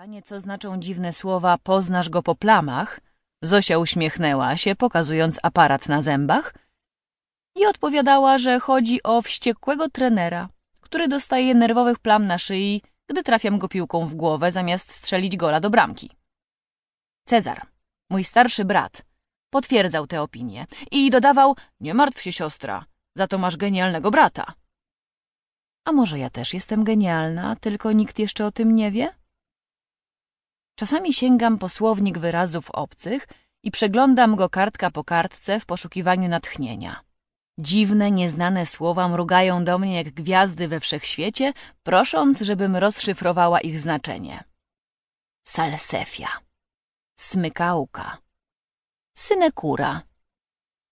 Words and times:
pytanie, 0.00 0.22
co 0.22 0.40
znaczą 0.40 0.80
dziwne 0.80 1.12
słowa 1.12 1.58
poznasz 1.58 2.08
go 2.08 2.22
po 2.22 2.34
plamach, 2.34 3.00
Zosia 3.42 3.78
uśmiechnęła 3.78 4.56
się, 4.56 4.74
pokazując 4.74 5.38
aparat 5.42 5.88
na 5.88 6.02
zębach 6.02 6.54
i 7.56 7.66
odpowiadała, 7.66 8.38
że 8.38 8.60
chodzi 8.60 9.02
o 9.02 9.22
wściekłego 9.22 9.88
trenera, 9.88 10.48
który 10.80 11.08
dostaje 11.08 11.54
nerwowych 11.54 11.98
plam 11.98 12.26
na 12.26 12.38
szyi, 12.38 12.82
gdy 13.10 13.22
trafiam 13.22 13.58
go 13.58 13.68
piłką 13.68 14.06
w 14.06 14.14
głowę, 14.14 14.52
zamiast 14.52 14.92
strzelić 14.92 15.36
gola 15.36 15.60
do 15.60 15.70
bramki. 15.70 16.10
Cezar, 17.28 17.66
mój 18.10 18.24
starszy 18.24 18.64
brat, 18.64 19.02
potwierdzał 19.50 20.06
tę 20.06 20.22
opinię 20.22 20.66
i 20.90 21.10
dodawał, 21.10 21.56
nie 21.80 21.94
martw 21.94 22.22
się 22.22 22.32
siostra, 22.32 22.84
za 23.16 23.26
to 23.26 23.38
masz 23.38 23.56
genialnego 23.56 24.10
brata. 24.10 24.52
A 25.84 25.92
może 25.92 26.18
ja 26.18 26.30
też 26.30 26.54
jestem 26.54 26.84
genialna, 26.84 27.56
tylko 27.56 27.92
nikt 27.92 28.18
jeszcze 28.18 28.46
o 28.46 28.52
tym 28.52 28.74
nie 28.74 28.90
wie? 28.90 29.19
Czasami 30.80 31.14
sięgam 31.14 31.58
po 31.58 31.68
słownik 31.68 32.18
wyrazów 32.18 32.70
obcych 32.70 33.28
i 33.62 33.70
przeglądam 33.70 34.36
go 34.36 34.48
kartka 34.48 34.90
po 34.90 35.04
kartce 35.04 35.60
w 35.60 35.66
poszukiwaniu 35.66 36.28
natchnienia. 36.28 37.00
Dziwne, 37.58 38.10
nieznane 38.10 38.66
słowa 38.66 39.08
mrugają 39.08 39.64
do 39.64 39.78
mnie 39.78 39.96
jak 39.96 40.10
gwiazdy 40.10 40.68
we 40.68 40.80
wszechświecie, 40.80 41.52
prosząc, 41.82 42.40
żebym 42.40 42.76
rozszyfrowała 42.76 43.60
ich 43.60 43.80
znaczenie. 43.80 44.44
Salsefia, 45.46 46.28
smykałka, 47.18 48.18
synekura, 49.16 50.02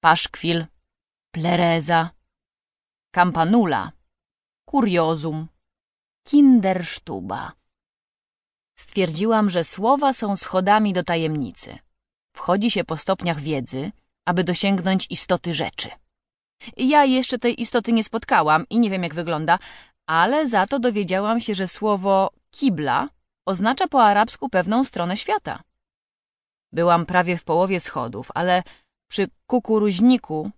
paszkwil, 0.00 0.66
plereza, 1.30 2.10
kampanula, 3.10 3.92
kuriozum, 4.64 5.48
kindersztuba. 6.24 7.52
Stwierdziłam, 8.76 9.50
że 9.50 9.64
słowa 9.64 10.12
są 10.12 10.36
schodami 10.36 10.92
do 10.92 11.04
tajemnicy. 11.04 11.78
Wchodzi 12.36 12.70
się 12.70 12.84
po 12.84 12.96
stopniach 12.96 13.40
wiedzy, 13.40 13.92
aby 14.26 14.44
dosięgnąć 14.44 15.06
istoty 15.10 15.54
rzeczy. 15.54 15.88
Ja 16.76 17.04
jeszcze 17.04 17.38
tej 17.38 17.60
istoty 17.60 17.92
nie 17.92 18.04
spotkałam 18.04 18.66
i 18.70 18.78
nie 18.78 18.90
wiem 18.90 19.02
jak 19.02 19.14
wygląda, 19.14 19.58
ale 20.06 20.46
za 20.46 20.66
to 20.66 20.78
dowiedziałam 20.78 21.40
się, 21.40 21.54
że 21.54 21.68
słowo 21.68 22.30
kibla 22.50 23.08
oznacza 23.46 23.88
po 23.88 24.04
arabsku 24.04 24.48
pewną 24.48 24.84
stronę 24.84 25.16
świata. 25.16 25.62
Byłam 26.72 27.06
prawie 27.06 27.36
w 27.38 27.44
połowie 27.44 27.80
schodów, 27.80 28.28
ale 28.34 28.62
przy 29.08 29.28
kukuruźniku 29.46 30.50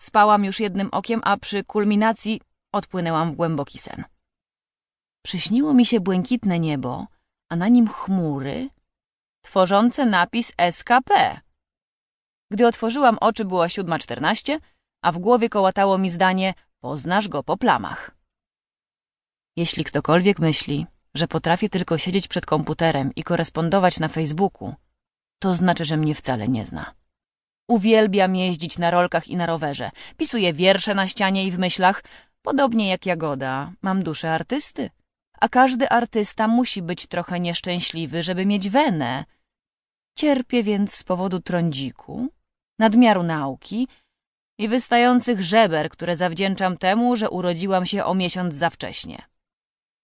spałam 0.00 0.44
już 0.44 0.60
jednym 0.60 0.88
okiem, 0.92 1.20
a 1.24 1.36
przy 1.36 1.64
kulminacji 1.64 2.40
odpłynęłam 2.72 3.32
w 3.32 3.36
głęboki 3.36 3.78
sen. 3.78 4.04
Przyśniło 5.24 5.74
mi 5.74 5.86
się 5.86 6.00
błękitne 6.00 6.58
niebo, 6.58 7.06
a 7.48 7.56
na 7.56 7.68
nim 7.68 7.88
chmury 7.88 8.70
tworzące 9.42 10.06
napis 10.06 10.52
SKP. 10.70 11.40
Gdy 12.50 12.66
otworzyłam 12.66 13.18
oczy, 13.20 13.44
była 13.44 13.68
siódma 13.68 13.98
czternaście, 13.98 14.58
a 15.02 15.12
w 15.12 15.18
głowie 15.18 15.48
kołatało 15.48 15.98
mi 15.98 16.10
zdanie 16.10 16.54
poznasz 16.80 17.28
go 17.28 17.42
po 17.42 17.56
plamach. 17.56 18.10
Jeśli 19.56 19.84
ktokolwiek 19.84 20.38
myśli, 20.38 20.86
że 21.14 21.28
potrafię 21.28 21.68
tylko 21.68 21.98
siedzieć 21.98 22.28
przed 22.28 22.46
komputerem 22.46 23.14
i 23.16 23.22
korespondować 23.22 24.00
na 24.00 24.08
Facebooku, 24.08 24.74
to 25.38 25.56
znaczy, 25.56 25.84
że 25.84 25.96
mnie 25.96 26.14
wcale 26.14 26.48
nie 26.48 26.66
zna. 26.66 26.94
Uwielbiam 27.68 28.36
jeździć 28.36 28.78
na 28.78 28.90
rolkach 28.90 29.28
i 29.28 29.36
na 29.36 29.46
rowerze, 29.46 29.90
pisuję 30.16 30.52
wiersze 30.52 30.94
na 30.94 31.08
ścianie 31.08 31.44
i 31.44 31.50
w 31.50 31.58
myślach, 31.58 32.04
podobnie 32.42 32.88
jak 32.88 33.06
Jagoda, 33.06 33.72
mam 33.82 34.02
duszę 34.02 34.32
artysty 34.32 34.90
a 35.40 35.48
każdy 35.48 35.88
artysta 35.88 36.48
musi 36.48 36.82
być 36.82 37.06
trochę 37.06 37.40
nieszczęśliwy, 37.40 38.22
żeby 38.22 38.46
mieć 38.46 38.70
wenę. 38.70 39.24
Cierpię 40.18 40.62
więc 40.62 40.94
z 40.94 41.02
powodu 41.02 41.40
trądziku, 41.40 42.28
nadmiaru 42.78 43.22
nauki 43.22 43.88
i 44.58 44.68
wystających 44.68 45.42
żeber, 45.42 45.90
które 45.90 46.16
zawdzięczam 46.16 46.78
temu, 46.78 47.16
że 47.16 47.30
urodziłam 47.30 47.86
się 47.86 48.04
o 48.04 48.14
miesiąc 48.14 48.54
za 48.54 48.70
wcześnie. 48.70 49.22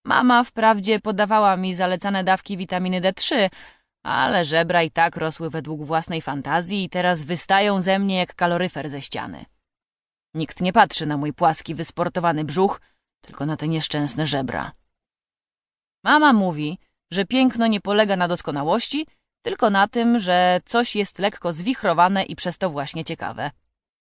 Mama 0.04 0.44
wprawdzie 0.44 1.00
podawała 1.00 1.56
mi 1.56 1.74
zalecane 1.74 2.24
dawki 2.24 2.56
witaminy 2.56 3.00
D3, 3.00 3.50
ale 4.02 4.44
żebra 4.44 4.82
i 4.82 4.90
tak 4.90 5.16
rosły 5.16 5.50
według 5.50 5.84
własnej 5.84 6.22
fantazji 6.22 6.84
i 6.84 6.90
teraz 6.90 7.22
wystają 7.22 7.82
ze 7.82 7.98
mnie 7.98 8.16
jak 8.16 8.34
kaloryfer 8.34 8.90
ze 8.90 9.02
ściany. 9.02 9.44
Nikt 10.34 10.60
nie 10.60 10.72
patrzy 10.72 11.06
na 11.06 11.16
mój 11.16 11.32
płaski, 11.32 11.74
wysportowany 11.74 12.44
brzuch, 12.44 12.80
tylko 13.20 13.46
na 13.46 13.56
te 13.56 13.68
nieszczęsne 13.68 14.26
żebra. 14.26 14.72
Mama 16.04 16.32
mówi, 16.32 16.78
że 17.10 17.24
piękno 17.24 17.66
nie 17.66 17.80
polega 17.80 18.16
na 18.16 18.28
doskonałości, 18.28 19.06
tylko 19.42 19.70
na 19.70 19.88
tym, 19.88 20.18
że 20.18 20.60
coś 20.64 20.96
jest 20.96 21.18
lekko 21.18 21.52
zwichrowane 21.52 22.24
i 22.24 22.36
przez 22.36 22.58
to 22.58 22.70
właśnie 22.70 23.04
ciekawe. 23.04 23.50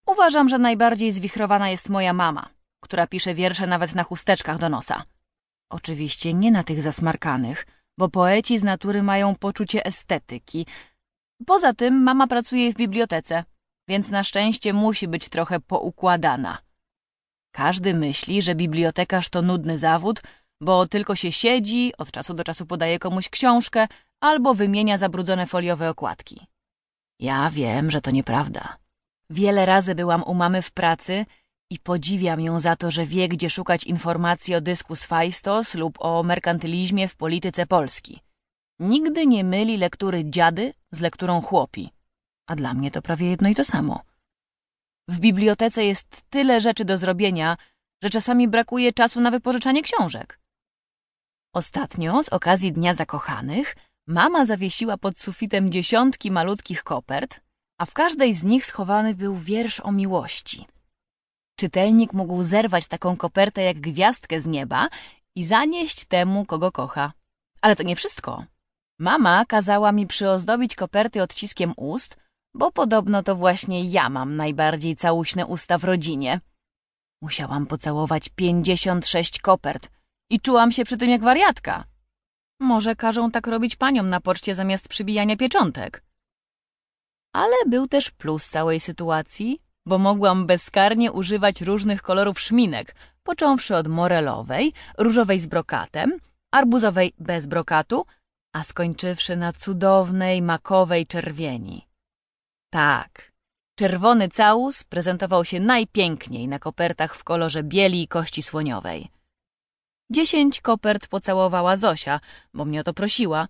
Uważam, 0.08 0.50
że 0.50 0.58
najbardziej 0.58 1.12
zwichrowana 1.12 1.70
jest 1.70 1.90
moja 1.90 2.14
mama, 2.14 2.50
która 2.80 3.08
pisze 3.08 3.34
wiersze 3.34 3.68
nawet 3.68 3.96
na 3.96 4.04
chusteczkach 4.04 4.58
do 4.58 4.70
nosa. 4.70 5.04
Oczywiście 5.70 6.34
nie 6.34 6.52
na 6.52 6.64
tych 6.64 6.82
zasmarkanych, 6.82 7.66
bo 7.98 8.10
poeci 8.10 8.60
z 8.60 8.64
natury 8.64 9.04
mają 9.04 9.36
poczucie 9.36 9.86
estetyki. 9.86 10.66
Poza 11.46 11.74
tym 11.74 12.04
mama 12.04 12.28
pracuje 12.28 12.74
w 12.74 12.76
bibliotece, 12.76 13.44
więc 13.88 14.10
na 14.10 14.24
szczęście 14.24 14.74
musi 14.74 15.08
być 15.08 15.30
trochę 15.30 15.60
poukładana. 15.60 16.58
Każdy 17.52 17.94
myśli, 17.94 18.42
że 18.42 18.56
bibliotekarz 18.56 19.30
to 19.30 19.42
nudny 19.42 19.78
zawód, 19.78 20.22
bo 20.62 20.88
tylko 20.88 21.16
się 21.16 21.32
siedzi, 21.32 21.94
od 21.98 22.12
czasu 22.12 22.34
do 22.34 22.44
czasu 22.44 22.66
podaje 22.66 23.00
komuś 23.00 23.30
książkę 23.30 23.88
albo 24.22 24.54
wymienia 24.54 24.98
zabrudzone 24.98 25.48
foliowe 25.48 25.90
okładki. 25.90 26.48
Ja 27.20 27.50
wiem, 27.50 27.92
że 27.92 28.02
to 28.02 28.12
nieprawda. 28.12 28.78
Wiele 29.30 29.66
razy 29.66 29.96
byłam 29.96 30.24
u 30.24 30.34
mamy 30.34 30.62
w 30.62 30.72
pracy 30.72 31.26
i 31.70 31.80
podziwiam 31.80 32.42
ją 32.42 32.60
za 32.60 32.76
to, 32.76 32.92
że 32.92 33.06
wie, 33.06 33.28
gdzie 33.28 33.50
szukać 33.50 33.84
informacji 33.84 34.56
o 34.56 34.62
dysku 34.62 34.96
Sfajstos 34.96 35.76
lub 35.76 35.98
o 36.00 36.24
merkantylizmie 36.24 37.08
w 37.08 37.16
polityce 37.16 37.66
Polski. 37.66 38.22
Nigdy 38.80 39.28
nie 39.28 39.44
myli 39.44 39.78
lektury 39.78 40.26
dziady 40.26 40.74
z 40.92 41.00
lekturą 41.00 41.42
chłopi, 41.42 41.90
a 42.48 42.56
dla 42.56 42.74
mnie 42.74 42.92
to 42.92 43.02
prawie 43.02 43.30
jedno 43.30 43.50
i 43.50 43.56
to 43.56 43.66
samo. 43.66 44.02
W 45.08 45.20
bibliotece 45.20 45.86
jest 45.86 46.22
tyle 46.30 46.62
rzeczy 46.62 46.86
do 46.86 46.98
zrobienia, 46.98 47.58
że 48.04 48.10
czasami 48.10 48.48
brakuje 48.48 48.94
czasu 48.94 49.22
na 49.22 49.32
wypożyczanie 49.32 49.82
książek. 49.82 50.40
Ostatnio, 51.60 52.24
z 52.24 52.30
okazji 52.30 52.72
Dnia 52.72 52.94
Zakochanych, 52.94 53.76
mama 54.08 54.46
zawiesiła 54.46 54.98
pod 54.98 55.20
sufitem 55.20 55.70
dziesiątki 55.72 56.32
malutkich 56.32 56.84
kopert, 56.84 57.42
a 57.78 57.86
w 57.86 57.94
każdej 57.94 58.34
z 58.34 58.44
nich 58.44 58.66
schowany 58.66 59.16
był 59.16 59.36
wiersz 59.36 59.80
o 59.80 59.92
miłości. 59.92 60.68
Czytelnik 61.56 62.14
mógł 62.14 62.44
zerwać 62.44 62.88
taką 62.88 63.18
kopertę 63.18 63.62
jak 63.64 63.80
gwiazdkę 63.80 64.42
z 64.42 64.46
nieba 64.46 64.90
i 65.36 65.46
zanieść 65.46 66.06
temu, 66.06 66.46
kogo 66.46 66.72
kocha. 66.72 67.14
Ale 67.62 67.76
to 67.76 67.84
nie 67.84 67.96
wszystko. 67.96 68.46
Mama 69.00 69.46
kazała 69.46 69.92
mi 69.92 70.08
przyozdobić 70.08 70.76
koperty 70.76 71.24
odciskiem 71.24 71.74
ust, 71.78 72.18
bo 72.54 72.72
podobno 72.72 73.24
to 73.24 73.36
właśnie 73.36 73.84
ja 73.84 74.10
mam 74.10 74.36
najbardziej 74.36 74.96
całuśne 74.96 75.46
usta 75.46 75.78
w 75.78 75.84
rodzinie. 75.84 76.42
Musiałam 77.22 77.66
pocałować 77.66 78.30
pięćdziesiąt 78.30 79.08
sześć 79.08 79.40
kopert– 79.40 79.90
i 80.30 80.40
czułam 80.40 80.72
się 80.72 80.86
przy 80.86 80.98
tym 80.98 81.10
jak 81.10 81.22
wariatka. 81.22 81.84
Może 82.60 82.96
każą 82.96 83.32
tak 83.32 83.48
robić 83.48 83.76
paniom 83.76 84.10
na 84.10 84.22
poczcie 84.22 84.56
zamiast 84.56 84.88
przybijania 84.88 85.38
pieczątek. 85.38 86.04
Ale 87.34 87.56
był 87.68 87.88
też 87.88 88.12
plus 88.12 88.50
całej 88.50 88.80
sytuacji, 88.80 89.62
bo 89.86 89.98
mogłam 89.98 90.46
bezkarnie 90.46 91.12
używać 91.12 91.62
różnych 91.62 92.02
kolorów 92.02 92.40
szminek, 92.40 92.96
począwszy 93.24 93.76
od 93.76 93.88
morelowej, 93.88 94.74
różowej 94.98 95.40
z 95.40 95.48
brokatem, 95.48 96.20
arbuzowej 96.52 97.14
bez 97.20 97.48
brokatu, 97.48 98.06
a 98.54 98.64
skończywszy 98.64 99.36
na 99.36 99.54
cudownej 99.54 100.42
makowej 100.42 101.08
czerwieni. 101.08 101.88
Tak, 102.72 103.32
czerwony 103.76 104.30
całus 104.30 104.84
prezentował 104.84 105.46
się 105.46 105.60
najpiękniej 105.60 106.48
na 106.48 106.60
kopertach 106.60 107.16
w 107.16 107.24
kolorze 107.24 107.64
bieli 107.64 108.04
i 108.04 108.08
kości 108.08 108.44
słoniowej. 108.44 109.10
Dziesięć 110.10 110.62
kopert 110.62 111.08
pocałowała 111.08 111.78
Zosia, 111.78 112.20
bo 112.54 112.66
mnie 112.66 112.80
o 112.80 112.84
to 112.84 112.94
prosiła, 112.94 113.48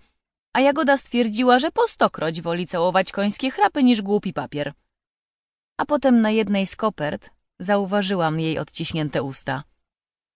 a 0.53 0.61
Jagoda 0.61 0.97
stwierdziła, 0.97 1.59
że 1.59 1.71
po 1.71 1.87
stokroć 1.87 2.41
woli 2.41 2.67
całować 2.67 3.11
końskie 3.11 3.51
chrapy 3.51 3.83
niż 3.83 4.01
głupi 4.01 4.33
papier. 4.33 4.73
A 5.77 5.85
potem 5.85 6.21
na 6.21 6.31
jednej 6.31 6.67
z 6.67 6.75
kopert 6.75 7.29
zauważyłam 7.59 8.39
jej 8.39 8.59
odciśnięte 8.59 9.23
usta. 9.23 9.63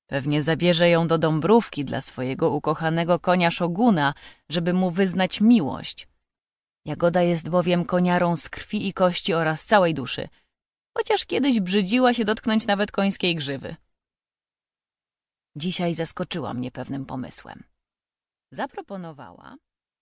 Pewnie 0.08 0.44
zabierze 0.44 0.90
ją 0.90 1.08
do 1.08 1.18
Dąbrówki 1.18 1.86
dla 1.86 2.02
swojego 2.02 2.50
ukochanego 2.50 3.20
konia 3.20 3.52
Szoguna, 3.52 4.14
żeby 4.50 4.74
mu 4.74 4.92
wyznać 4.92 5.42
miłość. 5.42 6.08
Jagoda 6.86 7.22
jest 7.22 7.50
bowiem 7.50 7.86
koniarą 7.86 8.36
z 8.36 8.50
krwi 8.50 8.88
i 8.88 8.94
kości 8.94 9.34
oraz 9.34 9.66
całej 9.66 9.94
duszy, 9.94 10.30
chociaż 10.98 11.26
kiedyś 11.26 11.60
brzydziła 11.60 12.14
się 12.14 12.26
dotknąć 12.26 12.68
nawet 12.68 12.92
końskiej 12.92 13.36
grzywy. 13.36 13.76
Dzisiaj 15.56 15.94
zaskoczyła 15.94 16.54
mnie 16.54 16.72
pewnym 16.72 17.06
pomysłem. 17.06 17.64
Zaproponowała, 18.52 19.56